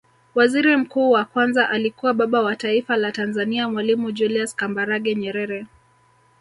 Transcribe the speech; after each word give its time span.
Waziri 0.35 0.77
Mkuu 0.77 1.11
wa 1.11 1.25
Kwanza 1.25 1.69
alikuwa 1.69 2.13
Baba 2.13 2.41
wa 2.41 2.55
Taifa 2.55 2.97
la 2.97 3.11
Tanzania 3.11 3.69
mwalimu 3.69 4.11
Julius 4.11 4.55
Kambarage 4.55 5.15
Nyerere 5.15 5.65